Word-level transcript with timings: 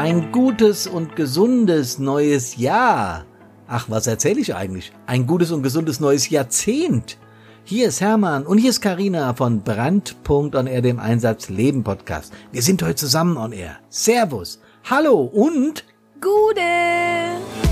Ein 0.00 0.32
gutes 0.32 0.86
und 0.86 1.14
gesundes 1.14 1.98
neues 1.98 2.56
Jahr. 2.56 3.26
Ach, 3.68 3.90
was 3.90 4.06
erzähle 4.06 4.40
ich 4.40 4.54
eigentlich? 4.54 4.92
Ein 5.04 5.26
gutes 5.26 5.50
und 5.50 5.62
gesundes 5.62 6.00
neues 6.00 6.30
Jahrzehnt. 6.30 7.18
Hier 7.64 7.88
ist 7.88 8.00
Hermann 8.00 8.46
und 8.46 8.56
hier 8.56 8.70
ist 8.70 8.80
Karina 8.80 9.34
von 9.34 9.62
Brandpunkt 9.62 10.56
on 10.56 10.66
Air, 10.66 10.80
dem 10.80 10.98
Einsatz 10.98 11.50
Leben 11.50 11.84
Podcast. 11.84 12.32
Wir 12.50 12.62
sind 12.62 12.82
heute 12.82 12.94
zusammen 12.94 13.36
on 13.36 13.52
Air. 13.52 13.76
Servus. 13.90 14.62
Hallo 14.88 15.20
und 15.20 15.84
Gude. 16.18 17.69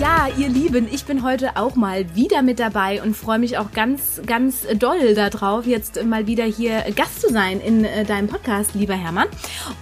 Ja, 0.00 0.28
ihr 0.36 0.48
Lieben, 0.48 0.86
ich 0.92 1.06
bin 1.06 1.24
heute 1.24 1.56
auch 1.56 1.74
mal 1.74 2.14
wieder 2.14 2.42
mit 2.42 2.60
dabei 2.60 3.02
und 3.02 3.16
freue 3.16 3.40
mich 3.40 3.58
auch 3.58 3.72
ganz, 3.72 4.20
ganz 4.24 4.64
doll 4.78 5.14
darauf, 5.14 5.66
jetzt 5.66 6.04
mal 6.04 6.28
wieder 6.28 6.44
hier 6.44 6.84
Gast 6.94 7.20
zu 7.20 7.32
sein 7.32 7.60
in 7.60 7.84
äh, 7.84 8.04
deinem 8.04 8.28
Podcast, 8.28 8.76
lieber 8.76 8.94
Hermann. 8.94 9.26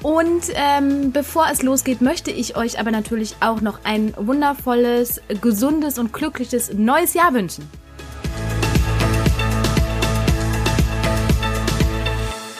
Und 0.02 0.44
ähm, 0.54 1.12
bevor 1.12 1.48
es 1.52 1.62
losgeht, 1.62 2.00
möchte 2.00 2.30
ich 2.30 2.56
euch 2.56 2.80
aber 2.80 2.92
natürlich 2.92 3.36
auch 3.40 3.60
noch 3.60 3.80
ein 3.84 4.14
wundervolles, 4.16 5.20
gesundes 5.42 5.98
und 5.98 6.14
glückliches 6.14 6.72
neues 6.72 7.12
Jahr 7.12 7.34
wünschen. 7.34 7.68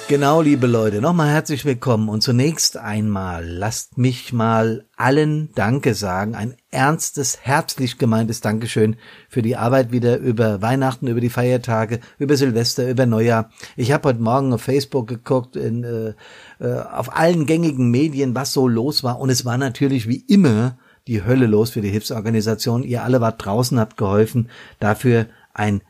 Genau, 0.09 0.41
liebe 0.41 0.69
Leute, 0.69 1.01
nochmal 1.01 1.31
herzlich 1.31 1.65
willkommen 1.65 2.09
und 2.09 2.21
zunächst 2.21 2.77
einmal 2.77 3.45
lasst 3.45 3.99
mich 3.99 4.33
mal 4.33 4.87
allen 4.97 5.51
Danke 5.57 5.95
sagen, 5.95 6.37
ein 6.37 6.55
ernstes, 6.71 7.41
herzlich 7.43 7.99
gemeintes 7.99 8.41
Dankeschön 8.41 8.95
für 9.29 9.43
die 9.43 9.57
Arbeit 9.57 9.91
wieder 9.91 10.19
über 10.19 10.63
Weihnachten, 10.63 11.09
über 11.09 11.21
die 11.21 11.29
Feiertage, 11.29 11.99
über 12.21 12.37
Silvester, 12.37 12.89
über 12.89 13.05
Neujahr. 13.05 13.51
Ich 13.75 13.91
habe 13.91 14.09
heute 14.09 14.23
Morgen 14.23 14.53
auf 14.53 14.63
Facebook 14.63 15.09
geguckt, 15.09 15.57
in, 15.57 15.83
äh, 15.83 16.15
äh, 16.61 16.83
auf 16.83 17.17
allen 17.17 17.45
gängigen 17.45 17.91
Medien, 17.91 18.37
was 18.37 18.53
so 18.53 18.69
los 18.69 19.03
war 19.03 19.19
und 19.19 19.31
es 19.31 19.45
war 19.45 19.59
natürlich 19.59 20.07
wie 20.07 20.25
immer 20.29 20.79
die 21.09 21.25
Hölle 21.25 21.47
los 21.47 21.71
für 21.71 21.81
die 21.81 21.91
Hilfsorganisation. 21.91 22.85
Ihr 22.85 23.03
alle 23.03 23.21
wart 23.21 23.45
draußen, 23.45 23.81
habt 23.81 23.97
geholfen. 23.97 24.51
Dafür 24.79 25.27
ein 25.53 25.83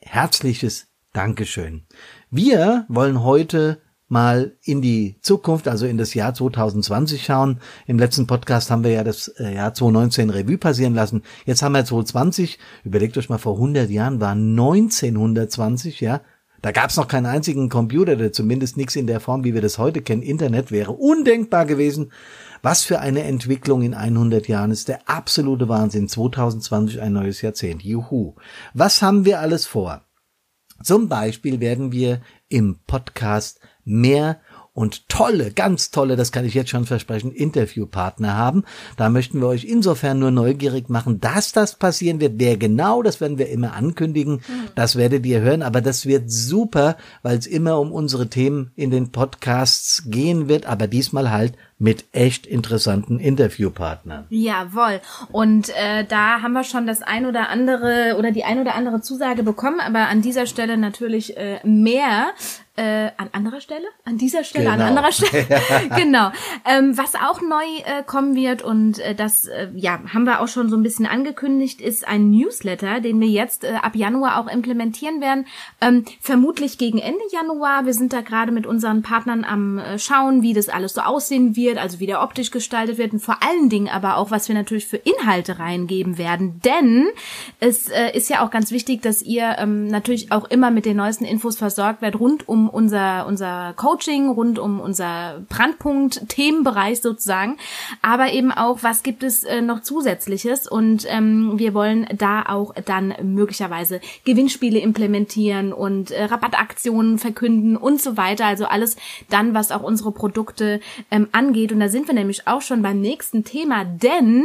herzliches 0.00 0.89
Dankeschön. 1.12 1.82
Wir 2.30 2.86
wollen 2.88 3.24
heute 3.24 3.80
mal 4.06 4.56
in 4.62 4.80
die 4.80 5.16
Zukunft, 5.22 5.66
also 5.66 5.86
in 5.86 5.98
das 5.98 6.14
Jahr 6.14 6.34
2020 6.34 7.24
schauen. 7.24 7.60
Im 7.86 7.98
letzten 7.98 8.26
Podcast 8.26 8.70
haben 8.70 8.84
wir 8.84 8.92
ja 8.92 9.02
das 9.02 9.28
äh, 9.28 9.54
Jahr 9.54 9.74
2019 9.74 10.30
Revue 10.30 10.58
passieren 10.58 10.94
lassen. 10.94 11.22
Jetzt 11.46 11.62
haben 11.62 11.72
wir 11.72 11.84
2020. 11.84 12.58
Überlegt 12.84 13.16
euch 13.18 13.28
mal, 13.28 13.38
vor 13.38 13.54
100 13.54 13.90
Jahren 13.90 14.20
war 14.20 14.32
1920, 14.32 16.00
ja. 16.00 16.20
Da 16.62 16.72
gab 16.72 16.90
es 16.90 16.96
noch 16.96 17.08
keinen 17.08 17.26
einzigen 17.26 17.70
Computer, 17.70 18.12
oder 18.12 18.32
zumindest 18.32 18.76
nichts 18.76 18.94
in 18.94 19.06
der 19.06 19.20
Form, 19.20 19.44
wie 19.44 19.54
wir 19.54 19.62
das 19.62 19.78
heute 19.78 20.02
kennen. 20.02 20.22
Internet 20.22 20.70
wäre 20.70 20.92
undenkbar 20.92 21.64
gewesen. 21.64 22.12
Was 22.62 22.84
für 22.84 23.00
eine 23.00 23.22
Entwicklung 23.22 23.82
in 23.82 23.94
100 23.94 24.46
Jahren 24.46 24.70
ist 24.70 24.88
der 24.88 25.08
absolute 25.08 25.68
Wahnsinn. 25.68 26.08
2020 26.08 27.00
ein 27.00 27.14
neues 27.14 27.40
Jahrzehnt. 27.40 27.82
Juhu. 27.82 28.34
Was 28.74 29.00
haben 29.00 29.24
wir 29.24 29.40
alles 29.40 29.66
vor? 29.66 30.02
Zum 30.82 31.08
Beispiel 31.08 31.60
werden 31.60 31.92
wir 31.92 32.20
im 32.48 32.78
Podcast 32.86 33.60
mehr 33.84 34.40
und 34.72 35.08
tolle, 35.08 35.50
ganz 35.50 35.90
tolle, 35.90 36.16
das 36.16 36.30
kann 36.32 36.44
ich 36.44 36.54
jetzt 36.54 36.70
schon 36.70 36.86
versprechen, 36.86 37.32
Interviewpartner 37.32 38.36
haben. 38.36 38.64
Da 38.96 39.10
möchten 39.10 39.40
wir 39.40 39.48
euch 39.48 39.64
insofern 39.64 40.20
nur 40.20 40.30
neugierig 40.30 40.88
machen, 40.88 41.20
dass 41.20 41.52
das 41.52 41.74
passieren 41.74 42.20
wird. 42.20 42.34
Wer 42.36 42.56
genau, 42.56 43.02
das 43.02 43.20
werden 43.20 43.36
wir 43.36 43.48
immer 43.48 43.74
ankündigen. 43.74 44.34
Mhm. 44.34 44.68
Das 44.76 44.96
werdet 44.96 45.26
ihr 45.26 45.40
hören. 45.40 45.62
Aber 45.62 45.80
das 45.80 46.06
wird 46.06 46.30
super, 46.30 46.96
weil 47.22 47.36
es 47.36 47.46
immer 47.46 47.80
um 47.80 47.92
unsere 47.92 48.28
Themen 48.28 48.70
in 48.76 48.90
den 48.90 49.10
Podcasts 49.10 50.04
gehen 50.06 50.48
wird. 50.48 50.66
Aber 50.66 50.86
diesmal 50.86 51.30
halt 51.30 51.54
mit 51.80 52.04
echt 52.12 52.46
interessanten 52.46 53.18
Interviewpartnern. 53.18 54.26
Jawohl. 54.28 55.00
Und 55.32 55.70
äh, 55.70 56.04
da 56.04 56.42
haben 56.42 56.52
wir 56.52 56.62
schon 56.62 56.86
das 56.86 57.00
ein 57.00 57.24
oder 57.24 57.48
andere 57.48 58.16
oder 58.18 58.32
die 58.32 58.44
ein 58.44 58.60
oder 58.60 58.74
andere 58.74 59.00
Zusage 59.00 59.42
bekommen, 59.42 59.80
aber 59.80 60.08
an 60.08 60.20
dieser 60.20 60.46
Stelle 60.46 60.76
natürlich 60.76 61.38
äh, 61.38 61.58
mehr. 61.64 62.32
Äh, 62.76 63.10
an 63.18 63.28
anderer 63.32 63.60
Stelle? 63.60 63.84
An 64.04 64.16
dieser 64.16 64.42
Stelle, 64.42 64.64
genau. 64.64 64.76
an 64.76 64.80
anderer 64.82 65.12
Stelle. 65.12 65.46
genau. 65.96 66.30
Ähm, 66.64 66.96
was 66.96 67.14
auch 67.14 67.42
neu 67.42 67.64
äh, 67.84 68.02
kommen 68.04 68.34
wird 68.34 68.62
und 68.62 69.00
äh, 69.00 69.14
das 69.14 69.46
äh, 69.46 69.68
ja 69.74 70.00
haben 70.14 70.24
wir 70.24 70.40
auch 70.40 70.48
schon 70.48 70.70
so 70.70 70.76
ein 70.76 70.82
bisschen 70.82 71.04
angekündigt, 71.04 71.80
ist 71.80 72.06
ein 72.06 72.30
Newsletter, 72.30 73.00
den 73.00 73.20
wir 73.20 73.28
jetzt 73.28 73.64
äh, 73.64 73.74
ab 73.82 73.96
Januar 73.96 74.38
auch 74.38 74.50
implementieren 74.50 75.20
werden. 75.20 75.46
Ähm, 75.80 76.04
vermutlich 76.20 76.78
gegen 76.78 76.98
Ende 76.98 77.20
Januar. 77.32 77.84
Wir 77.84 77.92
sind 77.92 78.12
da 78.12 78.22
gerade 78.22 78.52
mit 78.52 78.66
unseren 78.66 79.02
Partnern 79.02 79.44
am 79.44 79.78
äh, 79.78 79.98
schauen, 79.98 80.42
wie 80.42 80.54
das 80.54 80.68
alles 80.68 80.94
so 80.94 81.02
aussehen 81.02 81.56
wird, 81.56 81.69
also 81.78 82.00
wie 82.00 82.06
der 82.06 82.22
optisch 82.22 82.50
gestaltet 82.50 82.98
wird 82.98 83.12
und 83.12 83.20
vor 83.20 83.38
allen 83.42 83.68
Dingen 83.68 83.88
aber 83.88 84.16
auch, 84.16 84.30
was 84.30 84.48
wir 84.48 84.54
natürlich 84.54 84.86
für 84.86 84.96
Inhalte 84.96 85.58
reingeben 85.58 86.18
werden. 86.18 86.60
Denn 86.64 87.08
es 87.58 87.88
äh, 87.88 88.16
ist 88.16 88.30
ja 88.30 88.44
auch 88.44 88.50
ganz 88.50 88.70
wichtig, 88.70 89.02
dass 89.02 89.22
ihr 89.22 89.56
ähm, 89.58 89.86
natürlich 89.86 90.32
auch 90.32 90.50
immer 90.50 90.70
mit 90.70 90.84
den 90.84 90.96
neuesten 90.96 91.24
Infos 91.24 91.56
versorgt 91.56 92.02
werdet 92.02 92.20
rund 92.20 92.48
um 92.48 92.68
unser, 92.68 93.26
unser 93.26 93.74
Coaching, 93.76 94.30
rund 94.30 94.58
um 94.58 94.80
unser 94.80 95.42
Brandpunkt-Themenbereich 95.48 97.00
sozusagen, 97.00 97.56
aber 98.02 98.32
eben 98.32 98.52
auch, 98.52 98.82
was 98.82 99.02
gibt 99.02 99.22
es 99.22 99.44
äh, 99.44 99.60
noch 99.60 99.82
zusätzliches? 99.82 100.68
Und 100.68 101.06
ähm, 101.08 101.58
wir 101.58 101.74
wollen 101.74 102.06
da 102.16 102.44
auch 102.46 102.74
dann 102.84 103.14
möglicherweise 103.22 104.00
Gewinnspiele 104.24 104.78
implementieren 104.78 105.72
und 105.72 106.10
äh, 106.10 106.24
Rabattaktionen 106.24 107.18
verkünden 107.18 107.76
und 107.76 108.00
so 108.00 108.16
weiter, 108.16 108.46
also 108.46 108.66
alles 108.66 108.96
dann, 109.28 109.54
was 109.54 109.72
auch 109.72 109.82
unsere 109.82 110.12
Produkte 110.12 110.80
ähm, 111.10 111.28
angeht 111.32 111.59
und 111.68 111.80
da 111.80 111.88
sind 111.88 112.06
wir 112.06 112.14
nämlich 112.14 112.46
auch 112.46 112.62
schon 112.62 112.82
beim 112.82 113.00
nächsten 113.00 113.44
Thema, 113.44 113.84
denn 113.84 114.44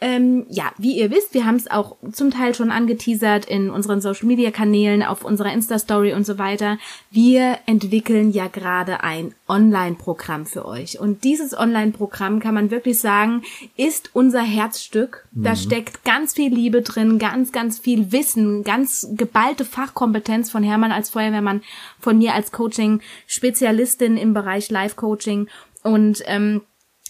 ähm, 0.00 0.46
ja, 0.48 0.70
wie 0.78 0.96
ihr 0.96 1.10
wisst, 1.10 1.34
wir 1.34 1.44
haben 1.44 1.56
es 1.56 1.68
auch 1.68 1.96
zum 2.12 2.30
Teil 2.30 2.54
schon 2.54 2.70
angeteasert 2.70 3.46
in 3.46 3.68
unseren 3.68 4.00
Social 4.00 4.26
Media 4.26 4.52
Kanälen, 4.52 5.02
auf 5.02 5.24
unserer 5.24 5.52
Insta 5.52 5.78
Story 5.78 6.12
und 6.12 6.24
so 6.24 6.38
weiter. 6.38 6.78
Wir 7.10 7.58
entwickeln 7.66 8.30
ja 8.30 8.46
gerade 8.46 9.02
ein 9.02 9.34
Online-Programm 9.48 10.46
für 10.46 10.66
euch. 10.66 11.00
Und 11.00 11.24
dieses 11.24 11.56
Online-Programm 11.58 12.38
kann 12.38 12.54
man 12.54 12.70
wirklich 12.70 13.00
sagen, 13.00 13.42
ist 13.76 14.10
unser 14.12 14.42
Herzstück. 14.42 15.26
Mhm. 15.32 15.42
Da 15.42 15.56
steckt 15.56 16.04
ganz 16.04 16.34
viel 16.34 16.54
Liebe 16.54 16.82
drin, 16.82 17.18
ganz, 17.18 17.50
ganz 17.50 17.80
viel 17.80 18.12
Wissen, 18.12 18.62
ganz 18.62 19.08
geballte 19.16 19.64
Fachkompetenz 19.64 20.48
von 20.48 20.62
Hermann 20.62 20.92
als 20.92 21.10
Feuerwehrmann, 21.10 21.62
von 21.98 22.18
mir 22.18 22.34
als 22.34 22.52
Coaching-Spezialistin 22.52 24.16
im 24.16 24.32
Bereich 24.32 24.70
Live-Coaching. 24.70 25.48
Und 25.82 26.22
ähm, 26.26 26.62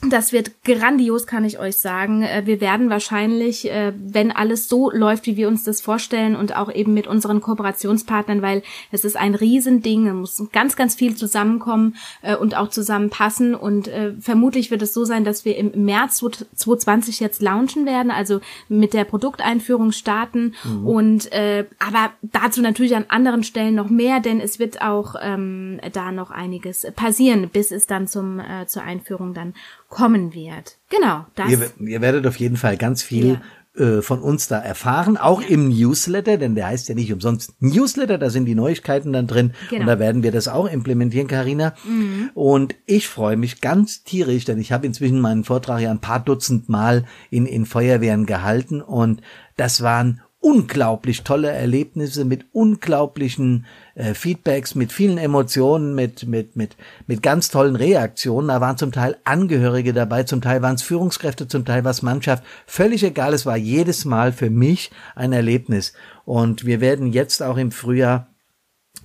das 0.03 0.33
wird 0.33 0.63
grandios, 0.65 1.27
kann 1.27 1.45
ich 1.45 1.59
euch 1.59 1.77
sagen. 1.77 2.23
Äh, 2.23 2.43
wir 2.47 2.61
werden 2.61 2.89
wahrscheinlich, 2.89 3.69
äh, 3.71 3.93
wenn 3.97 4.31
alles 4.31 4.69
so 4.69 4.91
läuft, 4.93 5.27
wie 5.27 5.37
wir 5.37 5.49
uns 5.49 5.65
das 5.65 5.81
vorstellen 5.81 6.37
und 6.37 6.55
auch 6.55 6.73
eben 6.73 6.95
mit 6.95 7.09
unseren 7.09 7.41
Kooperationspartnern, 7.41 8.41
weil 8.41 8.63
es 8.93 9.05
ist 9.05 9.17
ein 9.17 9.35
Riesending, 9.35 10.07
da 10.07 10.13
muss 10.13 10.41
ganz, 10.53 10.77
ganz 10.77 10.95
viel 10.95 11.17
zusammenkommen 11.17 11.97
äh, 12.23 12.37
und 12.37 12.57
auch 12.57 12.69
zusammenpassen. 12.69 13.55
Und 13.55 13.91
vermutlich 14.21 14.71
wird 14.71 14.83
es 14.83 14.95
so 14.95 15.05
sein, 15.05 15.25
dass 15.25 15.45
wir 15.45 15.57
im 15.57 15.85
März 15.85 16.19
2020 16.19 17.21
jetzt 17.21 17.43
launchen 17.43 17.87
werden, 17.87 18.11
also 18.11 18.41
mit 18.69 18.93
der 18.93 19.05
Produkteinführung 19.05 19.93
starten. 19.93 20.55
Mhm. 20.65 20.87
Und 20.87 21.31
aber 21.79 22.13
dazu 22.23 22.61
natürlich 22.61 22.95
an 22.97 23.07
anderen 23.09 23.43
Stellen 23.43 23.75
noch 23.75 23.89
mehr, 23.89 24.21
denn 24.21 24.41
es 24.41 24.59
wird 24.59 24.83
auch 24.83 25.15
ähm, 25.21 25.81
da 25.93 26.13
noch 26.13 26.31
einiges 26.31 26.87
passieren, 26.95 27.49
bis 27.49 27.71
es 27.71 27.87
dann 27.87 28.07
zum 28.07 28.41
zur 28.67 28.83
Einführung 28.83 29.35
dann 29.35 29.55
kommen 29.89 30.35
wird. 30.35 30.79
Genau, 30.91 31.27
das. 31.35 31.51
Ihr, 31.51 31.71
ihr 31.81 32.01
werdet 32.01 32.27
auf 32.27 32.37
jeden 32.37 32.57
Fall 32.57 32.77
ganz 32.77 33.03
viel 33.03 33.41
ja. 33.77 33.85
äh, 33.85 34.03
von 34.03 34.21
uns 34.21 34.49
da 34.49 34.59
erfahren, 34.59 35.17
auch 35.17 35.41
ja. 35.41 35.49
im 35.49 35.69
Newsletter, 35.69 36.37
denn 36.37 36.55
der 36.55 36.67
heißt 36.67 36.89
ja 36.89 36.95
nicht 36.95 37.13
umsonst 37.13 37.55
Newsletter, 37.61 38.19
da 38.19 38.31
sind 38.31 38.45
die 38.45 38.55
Neuigkeiten 38.55 39.13
dann 39.13 39.27
drin 39.27 39.53
genau. 39.71 39.83
und 39.83 39.87
da 39.87 39.99
werden 39.99 40.23
wir 40.23 40.31
das 40.31 40.47
auch 40.47 40.67
implementieren, 40.71 41.27
Karina. 41.27 41.75
Mhm. 41.85 42.31
Und 42.35 42.75
ich 42.85 43.09
freue 43.09 43.37
mich 43.37 43.61
ganz 43.61 44.05
tierisch, 44.05 44.45
denn 44.45 44.59
ich 44.59 44.73
habe 44.73 44.87
inzwischen 44.87 45.21
meinen 45.21 45.45
Vortrag 45.45 45.81
ja 45.81 45.91
ein 45.91 46.01
paar 46.01 46.21
Dutzend 46.21 46.69
Mal 46.69 47.05
in, 47.31 47.47
in 47.47 47.65
Feuerwehren 47.65 48.27
gehalten 48.27 48.83
und 48.83 49.23
das 49.57 49.83
waren 49.83 50.21
unglaublich 50.49 51.25
tolle 51.25 51.51
Erlebnisse 51.51 52.25
mit 52.25 52.47
unglaublichen 52.53 53.67
äh, 53.95 54.15
Feedbacks, 54.15 54.75
mit 54.75 54.93
vielen 54.93 55.19
Emotionen, 55.19 55.95
mit, 55.95 56.27
mit, 56.27 56.57
mit, 56.57 56.77
mit 57.07 57.23
ganz 57.23 57.51
tollen 57.51 57.77
Reaktionen. 57.77 58.49
Da 58.49 58.59
waren 58.63 58.79
zum 58.79 58.91
Teil 58.91 59.19
Angehörige 59.25 59.93
dabei, 59.93 60.23
zum 60.23 60.41
Teil 60.41 60.63
waren 60.63 60.77
es 60.77 60.83
Führungskräfte, 60.83 61.49
zum 61.49 61.67
Teil 61.67 61.85
war 61.85 61.91
es 61.91 62.01
Mannschaft. 62.01 62.45
Völlig 62.67 63.05
egal, 63.05 63.35
es 63.35 63.45
war 63.45 63.59
jedes 63.59 64.07
Mal 64.07 64.33
für 64.33 64.49
mich 64.49 64.91
ein 65.15 65.35
Erlebnis. 65.35 65.93
Und 66.25 66.65
wir 66.65 66.81
werden 66.81 67.13
jetzt 67.13 67.43
auch 67.43 67.59
im 67.59 67.71
Frühjahr 67.71 68.29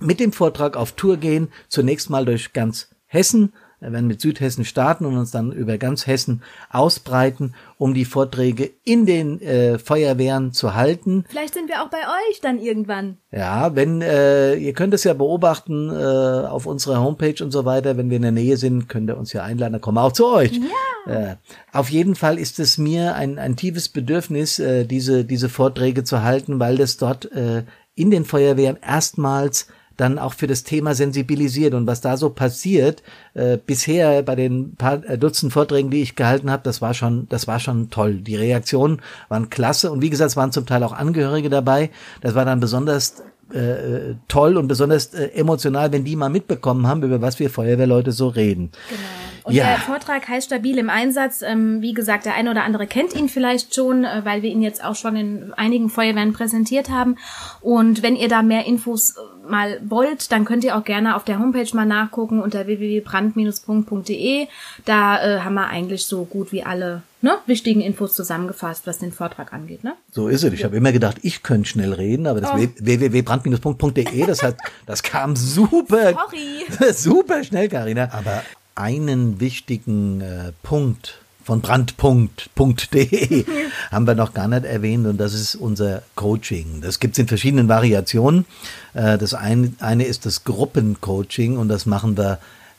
mit 0.00 0.20
dem 0.20 0.32
Vortrag 0.32 0.78
auf 0.78 0.92
Tour 0.92 1.18
gehen, 1.18 1.48
zunächst 1.68 2.08
mal 2.08 2.24
durch 2.24 2.54
ganz 2.54 2.88
Hessen, 3.04 3.52
werden 3.80 4.06
mit 4.06 4.20
Südhessen 4.20 4.64
starten 4.64 5.04
und 5.04 5.16
uns 5.16 5.30
dann 5.30 5.52
über 5.52 5.78
ganz 5.78 6.06
Hessen 6.06 6.42
ausbreiten, 6.70 7.54
um 7.78 7.94
die 7.94 8.04
Vorträge 8.04 8.70
in 8.84 9.06
den 9.06 9.40
äh, 9.40 9.78
Feuerwehren 9.78 10.52
zu 10.52 10.74
halten. 10.74 11.24
Vielleicht 11.28 11.54
sind 11.54 11.68
wir 11.68 11.82
auch 11.82 11.90
bei 11.90 11.98
euch 11.98 12.40
dann 12.40 12.58
irgendwann. 12.58 13.18
Ja, 13.30 13.74
wenn 13.74 14.00
äh, 14.00 14.54
ihr 14.54 14.72
könnt 14.72 14.94
es 14.94 15.04
ja 15.04 15.12
beobachten 15.12 15.90
äh, 15.90 15.94
auf 15.94 16.66
unserer 16.66 17.00
Homepage 17.00 17.42
und 17.42 17.50
so 17.50 17.64
weiter. 17.64 17.96
Wenn 17.96 18.10
wir 18.10 18.16
in 18.16 18.22
der 18.22 18.32
Nähe 18.32 18.56
sind, 18.56 18.88
könnt 18.88 19.10
ihr 19.10 19.16
uns 19.16 19.32
ja 19.32 19.42
einladen. 19.42 19.72
Dann 19.72 19.82
kommen 19.82 19.98
wir 19.98 20.04
auch 20.04 20.12
zu 20.12 20.26
euch. 20.26 20.52
Ja. 21.06 21.32
Äh, 21.32 21.36
auf 21.72 21.90
jeden 21.90 22.14
Fall 22.14 22.38
ist 22.38 22.58
es 22.58 22.78
mir 22.78 23.14
ein, 23.14 23.38
ein 23.38 23.56
tiefes 23.56 23.88
Bedürfnis, 23.88 24.58
äh, 24.58 24.84
diese 24.86 25.24
diese 25.24 25.48
Vorträge 25.48 26.04
zu 26.04 26.22
halten, 26.22 26.60
weil 26.60 26.76
das 26.76 26.96
dort 26.96 27.30
äh, 27.32 27.64
in 27.94 28.10
den 28.10 28.24
Feuerwehren 28.24 28.78
erstmals 28.80 29.68
dann 29.96 30.18
auch 30.18 30.34
für 30.34 30.46
das 30.46 30.64
Thema 30.64 30.94
sensibilisiert 30.94 31.74
und 31.74 31.86
was 31.86 32.00
da 32.00 32.16
so 32.16 32.30
passiert 32.30 33.02
äh, 33.34 33.58
bisher 33.58 34.22
bei 34.22 34.34
den 34.34 34.74
paar 34.76 35.04
äh, 35.04 35.18
Dutzend 35.18 35.52
Vorträgen, 35.52 35.90
die 35.90 36.02
ich 36.02 36.16
gehalten 36.16 36.50
habe, 36.50 36.62
das 36.62 36.82
war 36.82 36.94
schon, 36.94 37.28
das 37.28 37.46
war 37.46 37.60
schon 37.60 37.90
toll. 37.90 38.14
Die 38.14 38.36
Reaktionen 38.36 39.00
waren 39.28 39.50
klasse 39.50 39.90
und 39.92 40.02
wie 40.02 40.10
gesagt, 40.10 40.30
es 40.30 40.36
waren 40.36 40.52
zum 40.52 40.66
Teil 40.66 40.82
auch 40.82 40.92
Angehörige 40.92 41.50
dabei. 41.50 41.90
Das 42.20 42.34
war 42.34 42.44
dann 42.44 42.60
besonders 42.60 43.22
äh, 43.52 44.14
toll 44.28 44.56
und 44.56 44.68
besonders 44.68 45.14
äh, 45.14 45.26
emotional, 45.34 45.92
wenn 45.92 46.04
die 46.04 46.16
mal 46.16 46.30
mitbekommen 46.30 46.86
haben, 46.86 47.02
über 47.02 47.20
was 47.20 47.38
wir 47.38 47.50
Feuerwehrleute 47.50 48.12
so 48.12 48.28
reden. 48.28 48.70
Genau. 48.88 49.00
Und 49.44 49.54
ja. 49.54 49.66
der 49.66 49.76
Vortrag 49.76 50.26
heißt 50.26 50.46
Stabil 50.46 50.78
im 50.78 50.88
Einsatz. 50.88 51.42
Ähm, 51.42 51.82
wie 51.82 51.92
gesagt, 51.92 52.24
der 52.24 52.34
eine 52.34 52.50
oder 52.50 52.64
andere 52.64 52.86
kennt 52.86 53.14
ihn 53.14 53.28
vielleicht 53.28 53.74
schon, 53.74 54.04
äh, 54.04 54.22
weil 54.24 54.40
wir 54.40 54.50
ihn 54.50 54.62
jetzt 54.62 54.82
auch 54.82 54.96
schon 54.96 55.16
in 55.16 55.52
einigen 55.52 55.90
Feuerwehren 55.90 56.32
präsentiert 56.32 56.88
haben. 56.88 57.16
Und 57.60 58.02
wenn 58.02 58.16
ihr 58.16 58.28
da 58.28 58.42
mehr 58.42 58.64
Infos 58.64 59.16
äh, 59.16 59.50
mal 59.50 59.78
wollt, 59.84 60.32
dann 60.32 60.46
könnt 60.46 60.64
ihr 60.64 60.76
auch 60.76 60.84
gerne 60.84 61.14
auf 61.14 61.24
der 61.24 61.38
Homepage 61.38 61.68
mal 61.74 61.84
nachgucken 61.84 62.40
unter 62.40 62.66
www.brand-punkt.de. 62.66 64.48
Da 64.86 65.22
äh, 65.22 65.40
haben 65.40 65.54
wir 65.54 65.66
eigentlich 65.66 66.06
so 66.06 66.24
gut 66.24 66.50
wie 66.50 66.64
alle 66.64 67.02
ne, 67.20 67.36
wichtigen 67.44 67.82
Infos 67.82 68.14
zusammengefasst, 68.14 68.86
was 68.86 68.98
den 68.98 69.12
Vortrag 69.12 69.52
angeht. 69.52 69.84
Ne? 69.84 69.92
So 70.10 70.28
ist 70.28 70.42
es. 70.42 70.54
Ich 70.54 70.64
habe 70.64 70.74
immer 70.76 70.92
gedacht, 70.92 71.18
ich 71.20 71.42
könnte 71.42 71.68
schnell 71.68 71.92
reden, 71.92 72.26
aber 72.26 72.40
das 72.40 72.50
oh. 72.52 72.66
www.brand-punkt.de, 72.78 74.24
das 74.26 74.42
hat, 74.42 74.56
das 74.86 75.02
kam 75.02 75.36
super, 75.36 76.12
Sorry. 76.12 76.92
super 76.94 77.44
schnell, 77.44 77.68
Karina. 77.68 78.08
Aber 78.10 78.42
einen 78.74 79.40
wichtigen 79.40 80.20
äh, 80.20 80.52
Punkt 80.62 81.20
von 81.44 81.60
brandpunkt.de 81.60 83.44
haben 83.92 84.06
wir 84.06 84.14
noch 84.14 84.32
gar 84.32 84.48
nicht 84.48 84.64
erwähnt 84.64 85.06
und 85.06 85.18
das 85.18 85.34
ist 85.34 85.54
unser 85.54 86.02
Coaching. 86.14 86.80
Das 86.80 87.00
gibt's 87.00 87.18
in 87.18 87.28
verschiedenen 87.28 87.68
Variationen. 87.68 88.46
Äh, 88.94 89.18
das 89.18 89.34
eine, 89.34 89.72
eine 89.80 90.04
ist 90.04 90.26
das 90.26 90.44
Gruppencoaching 90.44 91.58
und 91.58 91.68
das 91.68 91.84
machen 91.86 92.16
wir 92.16 92.38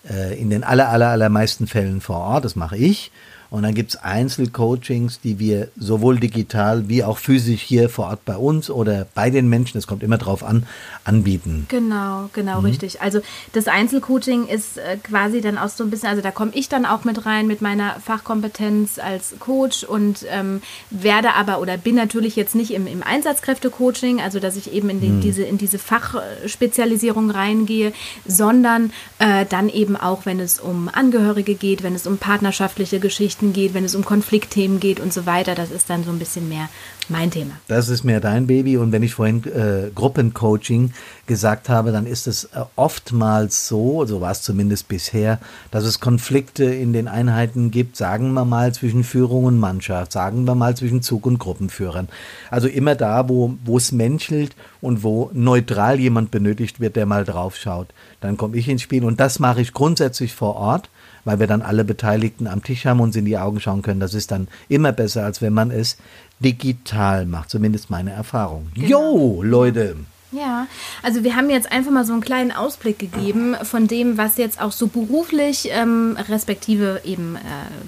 äh, 0.10 0.40
in 0.40 0.50
den 0.50 0.64
aller, 0.64 0.90
aller, 0.90 1.10
allermeisten 1.10 1.68
Fällen 1.68 2.02
vor 2.02 2.18
Ort. 2.18 2.46
Das 2.46 2.56
mache 2.56 2.78
ich. 2.78 3.12
Und 3.56 3.64
dann 3.64 3.74
gibt's 3.74 3.96
Einzelcoachings, 3.96 5.22
die 5.22 5.40
wir 5.40 5.70
sowohl 5.78 6.20
digital 6.20 6.90
wie 6.90 7.06
auch 7.06 7.18
physisch 7.18 7.62
hier 7.62 7.88
vor 7.88 8.08
Ort 8.08 8.26
bei 8.26 8.36
uns 8.36 8.70
oder 8.70 9.08
bei 9.16 9.30
den 9.30 9.48
Menschen, 9.48 9.78
es 9.78 9.88
kommt 9.88 10.04
immer 10.04 10.18
drauf 10.18 10.44
an, 10.44 10.66
anbieten. 11.06 11.66
Genau, 11.70 12.30
genau, 12.34 12.60
mhm. 12.60 12.66
richtig. 12.66 13.02
Also 13.02 13.22
das 13.54 13.70
Einzelcoaching 13.70 14.48
ist 14.48 14.78
äh, 14.78 14.98
quasi 15.02 15.40
dann 15.40 15.58
auch 15.58 15.70
so 15.70 15.86
ein 15.86 15.90
bisschen, 15.90 16.10
also 16.10 16.22
da 16.22 16.32
komme 16.32 16.52
ich 16.54 16.68
dann 16.68 16.86
auch 16.86 17.06
mit 17.06 17.26
rein 17.26 17.48
mit 17.48 17.62
meiner 17.62 17.96
Fachkompetenz 18.02 19.00
als 19.00 19.36
Coach 19.40 19.86
und 19.86 20.26
ähm, 20.30 20.62
werde 20.90 21.34
aber 21.36 21.62
oder 21.62 21.78
bin 21.78 21.96
natürlich 21.96 22.36
jetzt 22.36 22.56
nicht 22.56 22.72
im, 22.72 22.88
im 22.88 23.04
Einsatzkräftecoaching, 23.04 24.20
also 24.20 24.42
dass 24.42 24.58
ich 24.58 24.74
eben 24.74 24.90
in, 24.90 25.00
die, 25.00 25.08
mhm. 25.08 25.22
diese, 25.22 25.44
in 25.44 25.58
diese 25.58 25.80
Fachspezialisierung 25.80 27.32
reingehe, 27.32 27.94
sondern 28.26 28.92
äh, 29.20 29.46
dann 29.46 29.70
eben 29.70 29.96
auch, 29.96 30.26
wenn 30.26 30.42
es 30.42 30.60
um 30.60 30.90
Angehörige 30.92 31.56
geht, 31.56 31.84
wenn 31.84 31.96
es 31.96 32.06
um 32.06 32.18
partnerschaftliche 32.18 33.00
Geschichten 33.00 33.45
Geschichten 33.46 33.54
geht, 33.54 33.74
wenn 33.74 33.84
es 33.84 33.96
um 33.96 34.06
Konfliktthemen 34.06 34.80
geht 34.80 35.00
und 35.00 35.14
so 35.14 35.26
weiter. 35.26 35.56
Das 35.56 35.72
ist 35.72 35.90
dann 35.90 36.04
so 36.04 36.12
ein 36.12 36.20
bisschen 36.20 36.50
mehr 36.50 36.70
mein 37.10 37.30
Thema. 37.30 37.52
Das 37.68 37.90
ist 37.90 38.04
mehr 38.04 38.20
dein 38.20 38.48
Baby. 38.48 38.78
Und 38.78 38.92
wenn 38.92 39.04
ich 39.04 39.14
vorhin 39.14 39.44
äh, 39.46 39.92
Gruppencoaching 39.94 40.92
gesagt 41.28 41.70
habe, 41.70 41.92
dann 41.92 42.08
ist 42.08 42.28
es 42.28 42.46
äh, 42.46 42.62
oftmals 42.76 43.68
so, 43.68 44.06
so 44.06 44.22
war 44.22 44.32
es 44.32 44.42
zumindest 44.42 44.88
bisher, 44.88 45.40
dass 45.72 45.84
es 45.84 46.00
Konflikte 46.00 46.66
in 46.66 46.94
den 46.94 47.08
Einheiten 47.08 47.72
gibt, 47.72 47.96
sagen 47.96 48.34
wir 48.34 48.46
mal 48.46 48.74
zwischen 48.74 49.04
Führung 49.04 49.46
und 49.46 49.60
Mannschaft, 49.60 50.12
sagen 50.12 50.46
wir 50.46 50.56
mal 50.56 50.76
zwischen 50.76 51.02
Zug- 51.02 51.26
und 51.26 51.38
Gruppenführern. 51.38 52.08
Also 52.50 52.68
immer 52.68 52.96
da, 52.96 53.30
wo, 53.30 53.56
wo 53.64 53.78
es 53.78 53.92
menschelt 53.92 54.56
und 54.86 55.04
wo 55.04 55.30
neutral 55.34 56.00
jemand 56.00 56.32
benötigt 56.32 56.80
wird, 56.80 56.96
der 56.96 57.06
mal 57.06 57.26
drauf 57.26 57.56
schaut. 57.56 57.88
Dann 58.22 58.38
komme 58.38 58.58
ich 58.58 58.70
ins 58.70 58.82
Spiel 58.82 59.04
und 59.04 59.20
das 59.20 59.40
mache 59.40 59.62
ich 59.62 59.74
grundsätzlich 59.74 60.34
vor 60.34 60.56
Ort 60.56 60.90
weil 61.26 61.40
wir 61.40 61.48
dann 61.48 61.62
alle 61.62 61.84
Beteiligten 61.84 62.48
am 62.48 62.64
Tisch 62.64 62.86
haben 62.86 63.00
und 63.00 63.08
uns 63.08 63.16
in 63.16 63.26
die 63.26 63.38
Augen 63.38 63.60
schauen 63.60 63.82
können. 63.82 64.00
Das 64.00 64.14
ist 64.14 64.32
dann 64.32 64.48
immer 64.70 64.94
besser, 64.94 65.26
als 65.26 65.42
wenn 65.42 65.54
man 65.54 65.72
es 65.72 65.98
digital 66.40 67.26
macht, 67.26 67.50
zumindest 67.50 67.90
meine 67.90 68.12
Erfahrung. 68.12 68.68
Genau. 68.76 68.88
Jo, 68.88 69.44
Leute. 69.44 69.96
Ja, 70.32 70.68
also 71.04 71.24
wir 71.24 71.36
haben 71.36 71.52
jetzt 71.52 71.72
einfach 71.72 71.92
mal 71.92 72.04
so 72.04 72.12
einen 72.12 72.22
kleinen 72.22 72.52
Ausblick 72.52 72.98
gegeben 72.98 73.56
von 73.62 73.88
dem, 73.88 74.18
was 74.18 74.38
jetzt 74.38 74.60
auch 74.60 74.72
so 74.72 74.88
beruflich, 74.88 75.70
ähm, 75.72 76.18
respektive 76.28 77.02
eben 77.06 77.36
äh, 77.36 77.40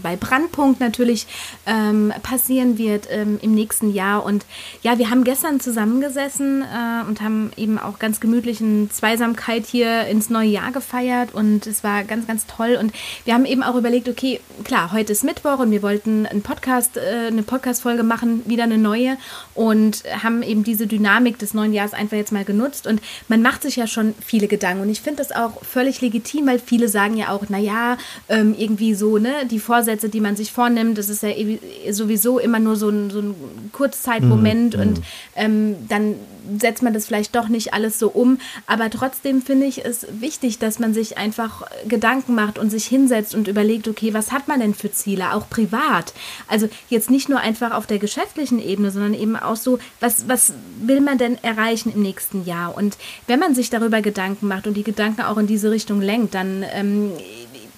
bei 0.04 0.16
Brandpunkt 0.16 0.80
natürlich 0.80 1.26
ähm, 1.66 2.14
passieren 2.22 2.78
wird 2.78 3.08
ähm, 3.10 3.40
im 3.42 3.56
nächsten 3.56 3.92
Jahr. 3.92 4.24
Und 4.24 4.46
ja, 4.84 5.00
wir 5.00 5.10
haben 5.10 5.24
gestern 5.24 5.60
zusammengesessen 5.60 6.62
äh, 6.62 7.08
und 7.08 7.22
haben 7.22 7.52
eben 7.58 7.80
auch 7.80 7.98
ganz 7.98 8.20
gemütlichen 8.20 8.92
Zweisamkeit 8.92 9.66
hier 9.66 10.06
ins 10.06 10.30
neue 10.30 10.50
Jahr 10.50 10.72
gefeiert 10.72 11.34
und 11.34 11.66
es 11.66 11.84
war 11.84 12.04
ganz, 12.04 12.28
ganz 12.28 12.46
toll. 12.46 12.78
Und 12.80 12.94
wir 13.26 13.34
haben 13.34 13.46
eben 13.46 13.64
auch 13.64 13.76
überlegt, 13.76 14.08
okay, 14.08 14.40
klar, 14.64 14.92
heute 14.94 15.12
ist 15.12 15.24
Mittwoch 15.24 15.58
und 15.58 15.72
wir 15.72 15.82
wollten 15.82 16.28
einen 16.28 16.44
Podcast, 16.44 16.98
äh, 16.98 17.28
eine 17.28 17.44
Podcast-Folge 17.44 18.04
machen, 18.04 18.44
wieder 18.46 18.64
eine 18.64 18.78
neue 18.78 19.18
und 19.56 20.04
haben 20.24 20.44
eben 20.44 20.64
diese 20.64 20.86
Dynamik 20.86 21.40
des 21.40 21.56
neuen 21.56 21.74
Jahres 21.74 21.94
einfach 21.94 22.16
jetzt 22.16 22.27
mal 22.32 22.38
mal 22.38 22.46
genutzt. 22.46 22.88
Und 22.88 23.02
man 23.28 23.42
macht 23.42 23.64
sich 23.64 23.76
ja 23.76 23.88
schon 23.88 24.14
viele 24.26 24.48
Gedanken. 24.48 24.82
Und 24.82 24.90
ich 24.90 25.02
finde 25.02 25.24
das 25.24 25.32
auch 25.32 25.64
völlig 25.64 26.02
legitim, 26.02 26.48
weil 26.48 26.60
viele 26.60 26.88
sagen 26.88 27.18
ja 27.18 27.30
auch, 27.30 27.50
naja, 27.50 27.98
ähm, 28.30 28.56
irgendwie 28.58 28.94
so, 28.94 29.18
ne, 29.18 29.34
die 29.50 29.60
Vorsätze, 29.60 30.10
die 30.10 30.22
man 30.22 30.36
sich 30.36 30.52
vornimmt, 30.52 30.98
das 30.98 31.10
ist 31.10 31.24
ja 31.24 31.30
sowieso 31.92 32.40
immer 32.40 32.60
nur 32.60 32.76
so 32.76 32.90
ein, 32.90 33.10
so 33.10 33.20
ein 33.20 33.36
Kurzzeitmoment 33.72 34.76
mhm. 34.76 34.82
und 34.82 35.02
ähm, 35.36 35.76
dann 35.88 36.16
setzt 36.60 36.84
man 36.84 36.94
das 36.94 37.06
vielleicht 37.06 37.36
doch 37.36 37.48
nicht 37.48 37.74
alles 37.74 38.00
so 38.00 38.10
um. 38.10 38.40
Aber 38.66 38.90
trotzdem 38.90 39.42
finde 39.42 39.66
ich 39.66 39.84
es 39.84 40.08
wichtig, 40.10 40.60
dass 40.60 40.80
man 40.80 40.94
sich 40.94 41.18
einfach 41.18 41.64
Gedanken 41.88 42.36
macht 42.36 42.60
und 42.60 42.70
sich 42.70 42.86
hinsetzt 42.86 43.36
und 43.36 43.48
überlegt, 43.48 43.88
okay, 43.88 44.14
was 44.14 44.32
hat 44.32 44.48
man 44.48 44.60
denn 44.60 44.74
für 44.74 44.92
Ziele, 44.92 45.34
auch 45.34 45.50
privat? 45.50 46.14
Also 46.48 46.70
jetzt 46.90 47.10
nicht 47.10 47.30
nur 47.30 47.40
einfach 47.40 47.72
auf 47.72 47.88
der 47.88 48.00
geschäftlichen 48.00 48.62
Ebene, 48.62 48.92
sondern 48.92 49.14
eben 49.14 49.36
auch 49.36 49.56
so, 49.56 49.80
was, 50.00 50.28
was 50.28 50.54
will 50.82 51.02
man 51.02 51.18
denn 51.18 51.38
erreichen 51.44 51.92
im 51.94 52.02
nächsten 52.02 52.46
Jahr? 52.46 52.76
Und 52.76 52.98
wenn 53.28 53.40
man 53.40 53.56
sich 53.56 53.70
darüber 53.70 54.02
Gedanken 54.02 54.48
macht 54.48 54.68
und 54.68 54.76
die 54.76 54.84
Gedanken 54.84 55.22
auch 55.22 55.38
in 55.38 55.48
diese 55.48 55.72
Richtung 55.72 56.02
lenkt, 56.02 56.34
dann 56.34 56.64
ähm, 56.74 57.12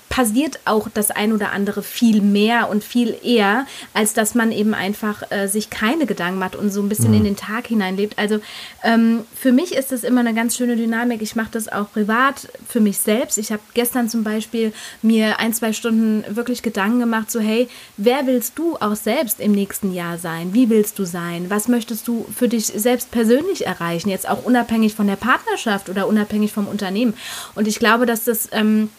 passiert 0.09 0.59
auch 0.65 0.89
das 0.91 1.11
ein 1.11 1.31
oder 1.33 1.51
andere 1.51 1.83
viel 1.83 2.21
mehr 2.21 2.69
und 2.69 2.83
viel 2.83 3.15
eher, 3.23 3.65
als 3.93 4.13
dass 4.13 4.35
man 4.35 4.51
eben 4.51 4.73
einfach 4.73 5.31
äh, 5.31 5.47
sich 5.47 5.69
keine 5.69 6.07
Gedanken 6.07 6.39
macht 6.39 6.55
und 6.55 6.71
so 6.71 6.81
ein 6.81 6.89
bisschen 6.89 7.11
mhm. 7.11 7.17
in 7.17 7.23
den 7.23 7.35
Tag 7.35 7.67
hineinlebt. 7.67 8.17
Also 8.17 8.39
ähm, 8.83 9.21
für 9.35 9.51
mich 9.51 9.73
ist 9.73 9.91
das 9.91 10.03
immer 10.03 10.21
eine 10.21 10.33
ganz 10.33 10.57
schöne 10.57 10.75
Dynamik. 10.75 11.21
Ich 11.21 11.35
mache 11.35 11.51
das 11.51 11.69
auch 11.69 11.91
privat 11.91 12.47
für 12.67 12.79
mich 12.79 12.97
selbst. 12.97 13.37
Ich 13.37 13.51
habe 13.51 13.61
gestern 13.75 14.09
zum 14.09 14.23
Beispiel 14.23 14.73
mir 15.03 15.39
ein, 15.39 15.53
zwei 15.53 15.73
Stunden 15.73 16.23
wirklich 16.35 16.63
Gedanken 16.63 16.99
gemacht, 16.99 17.29
so 17.29 17.39
hey, 17.39 17.69
wer 17.97 18.25
willst 18.25 18.57
du 18.57 18.77
auch 18.77 18.95
selbst 18.95 19.39
im 19.39 19.51
nächsten 19.51 19.93
Jahr 19.93 20.17
sein? 20.17 20.53
Wie 20.53 20.69
willst 20.69 20.97
du 20.97 21.05
sein? 21.05 21.45
Was 21.49 21.67
möchtest 21.67 22.07
du 22.07 22.25
für 22.35 22.47
dich 22.47 22.65
selbst 22.65 23.11
persönlich 23.11 23.67
erreichen? 23.67 24.09
Jetzt 24.09 24.27
auch 24.27 24.43
unabhängig 24.43 24.95
von 24.95 25.05
der 25.05 25.17
Partnerschaft 25.17 25.87
oder 25.87 26.07
unabhängig 26.07 26.51
vom 26.51 26.67
Unternehmen. 26.67 27.13
Und 27.53 27.67
ich 27.67 27.77
glaube, 27.77 28.07
dass 28.07 28.23
das 28.23 28.49
ähm, 28.51 28.89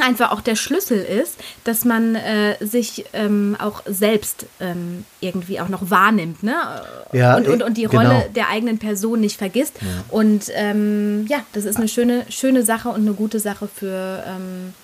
einfach 0.00 0.32
auch 0.32 0.40
der 0.40 0.56
Schlüssel 0.56 0.98
ist, 0.98 1.36
dass 1.64 1.84
man 1.84 2.14
äh, 2.14 2.56
sich 2.64 3.06
ähm, 3.12 3.56
auch 3.58 3.82
selbst 3.86 4.46
ähm, 4.60 5.04
irgendwie 5.20 5.60
auch 5.60 5.68
noch 5.68 5.90
wahrnimmt, 5.90 6.42
ne? 6.42 6.54
Ja, 7.12 7.36
und, 7.36 7.48
und, 7.48 7.62
und 7.62 7.76
die 7.76 7.84
genau. 7.84 8.02
Rolle 8.02 8.30
der 8.34 8.48
eigenen 8.48 8.78
Person 8.78 9.20
nicht 9.20 9.38
vergisst. 9.38 9.74
Ja. 9.80 10.04
Und 10.08 10.50
ähm, 10.54 11.26
ja, 11.28 11.38
das 11.52 11.64
ist 11.64 11.76
eine 11.76 11.88
schöne, 11.88 12.24
schöne 12.28 12.62
Sache 12.62 12.90
und 12.90 13.00
eine 13.02 13.14
gute 13.14 13.40
Sache 13.40 13.68
für, 13.68 14.22
ähm, 14.26 14.74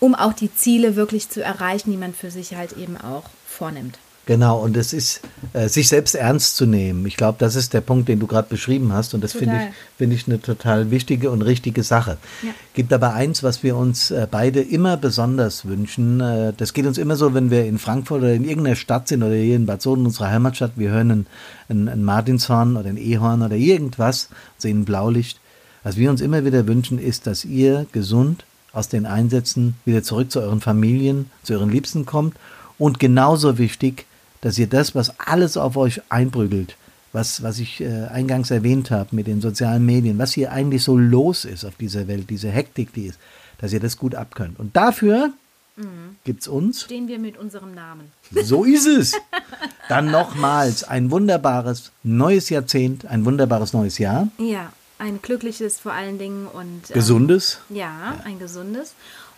um 0.00 0.14
auch 0.14 0.34
die 0.34 0.54
Ziele 0.54 0.96
wirklich 0.96 1.30
zu 1.30 1.42
erreichen, 1.42 1.90
die 1.90 1.96
man 1.96 2.14
für 2.14 2.30
sich 2.30 2.54
halt 2.54 2.76
eben 2.76 2.96
auch 2.96 3.24
vornimmt. 3.46 3.98
Genau, 4.26 4.58
und 4.60 4.74
es 4.76 4.94
ist, 4.94 5.20
äh, 5.52 5.68
sich 5.68 5.88
selbst 5.88 6.14
ernst 6.14 6.56
zu 6.56 6.64
nehmen. 6.64 7.04
Ich 7.04 7.18
glaube, 7.18 7.36
das 7.38 7.56
ist 7.56 7.74
der 7.74 7.82
Punkt, 7.82 8.08
den 8.08 8.20
du 8.20 8.26
gerade 8.26 8.48
beschrieben 8.48 8.92
hast. 8.92 9.12
Und 9.12 9.22
das 9.22 9.32
finde 9.32 9.56
ich, 9.56 9.76
finde 9.98 10.16
ich 10.16 10.26
eine 10.26 10.40
total 10.40 10.90
wichtige 10.90 11.30
und 11.30 11.42
richtige 11.42 11.82
Sache. 11.82 12.16
Ja. 12.42 12.50
Gibt 12.72 12.92
aber 12.94 13.12
eins, 13.12 13.42
was 13.42 13.62
wir 13.62 13.76
uns 13.76 14.10
äh, 14.10 14.26
beide 14.30 14.62
immer 14.62 14.96
besonders 14.96 15.66
wünschen. 15.66 16.20
Äh, 16.20 16.54
das 16.56 16.72
geht 16.72 16.86
uns 16.86 16.96
immer 16.96 17.16
so, 17.16 17.34
wenn 17.34 17.50
wir 17.50 17.66
in 17.66 17.78
Frankfurt 17.78 18.22
oder 18.22 18.32
in 18.32 18.44
irgendeiner 18.44 18.76
Stadt 18.76 19.08
sind 19.08 19.22
oder 19.22 19.34
hier 19.34 19.56
in 19.56 19.66
Bad 19.66 19.82
Soden, 19.82 20.06
unserer 20.06 20.30
Heimatstadt, 20.30 20.72
wir 20.76 20.90
hören 20.90 21.26
ein 21.68 22.04
Martinshorn 22.04 22.76
oder 22.76 22.88
ein 22.88 22.96
Ehorn 22.96 23.42
oder 23.42 23.56
irgendwas, 23.56 24.30
sehen 24.56 24.86
Blaulicht. 24.86 25.38
Was 25.82 25.98
wir 25.98 26.08
uns 26.08 26.22
immer 26.22 26.46
wieder 26.46 26.66
wünschen, 26.66 26.98
ist, 26.98 27.26
dass 27.26 27.44
ihr 27.44 27.84
gesund 27.92 28.46
aus 28.72 28.88
den 28.88 29.04
Einsätzen 29.04 29.74
wieder 29.84 30.02
zurück 30.02 30.30
zu 30.30 30.40
euren 30.40 30.62
Familien, 30.62 31.30
zu 31.42 31.52
euren 31.52 31.70
Liebsten 31.70 32.06
kommt. 32.06 32.36
Und 32.78 32.98
genauso 32.98 33.58
wichtig, 33.58 34.06
dass 34.44 34.58
ihr 34.58 34.66
das, 34.66 34.94
was 34.94 35.18
alles 35.18 35.56
auf 35.56 35.74
euch 35.78 36.02
einprügelt, 36.10 36.76
was, 37.14 37.42
was 37.42 37.58
ich 37.58 37.80
äh, 37.80 38.04
eingangs 38.12 38.50
erwähnt 38.50 38.90
habe 38.90 39.16
mit 39.16 39.26
den 39.26 39.40
sozialen 39.40 39.86
Medien, 39.86 40.18
was 40.18 40.34
hier 40.34 40.52
eigentlich 40.52 40.82
so 40.82 40.98
los 40.98 41.46
ist 41.46 41.64
auf 41.64 41.76
dieser 41.76 42.08
Welt, 42.08 42.28
diese 42.28 42.50
Hektik, 42.50 42.92
die 42.92 43.06
ist, 43.06 43.18
dass 43.56 43.72
ihr 43.72 43.80
das 43.80 43.96
gut 43.96 44.14
abkönnt. 44.14 44.58
Und 44.58 44.76
dafür 44.76 45.32
mhm. 45.76 46.16
gibt's 46.24 46.46
uns. 46.46 46.82
Stehen 46.82 47.08
wir 47.08 47.18
mit 47.18 47.38
unserem 47.38 47.74
Namen. 47.74 48.12
So 48.44 48.64
ist 48.64 48.86
es. 48.86 49.14
Dann 49.88 50.10
nochmals 50.10 50.84
ein 50.84 51.10
wunderbares 51.10 51.90
neues 52.02 52.50
Jahrzehnt, 52.50 53.06
ein 53.06 53.24
wunderbares 53.24 53.72
neues 53.72 53.96
Jahr. 53.96 54.28
Ja, 54.36 54.74
ein 54.98 55.22
glückliches 55.22 55.80
vor 55.80 55.92
allen 55.94 56.18
Dingen 56.18 56.48
und. 56.48 56.90
Ähm, 56.90 56.94
gesundes. 56.94 57.60
Ja, 57.70 57.76
ja, 57.76 58.20
ein 58.24 58.38
gesundes. 58.38 58.92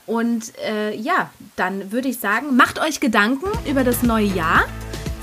Und 0.04 0.52
äh, 0.58 0.96
ja, 0.96 1.30
dann 1.54 1.92
würde 1.92 2.08
ich 2.08 2.18
sagen, 2.18 2.56
macht 2.56 2.80
euch 2.80 2.98
Gedanken 2.98 3.46
über 3.68 3.84
das 3.84 4.02
neue 4.02 4.26
Jahr. 4.26 4.64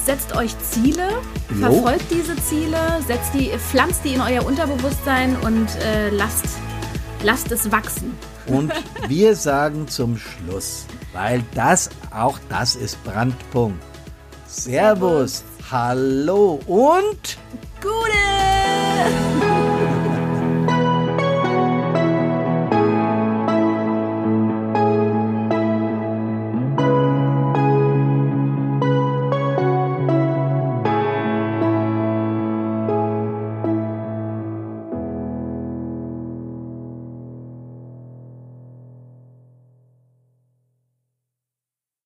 Setzt 0.06 0.36
euch 0.36 0.54
Ziele, 0.60 1.08
jo. 1.50 1.56
verfolgt 1.56 2.06
diese 2.12 2.36
Ziele, 2.36 2.78
setzt 3.08 3.34
die, 3.34 3.50
pflanzt 3.58 4.04
die 4.04 4.16
in 4.16 4.22
euer 4.22 4.46
Unterbewusstsein 4.46 5.38
und 5.38 5.68
äh, 5.78 6.10
lasst, 6.10 6.46
lasst 7.24 7.52
es 7.52 7.72
wachsen. 7.72 8.14
Und 8.48 8.74
wir 9.08 9.36
sagen 9.36 9.88
zum 9.88 10.18
Schluss, 10.18 10.86
weil 11.14 11.42
das, 11.56 11.90
auch 12.12 12.38
das 12.50 12.76
ist 12.76 13.02
Brandpunkt. 13.06 13.82
Servus, 14.46 15.38
Servus. 15.38 15.72
hallo 15.72 16.60
und 16.68 17.38
Gute! 17.82 19.33